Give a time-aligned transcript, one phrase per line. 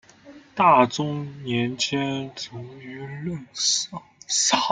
[0.55, 4.01] 大中年间卒于任上。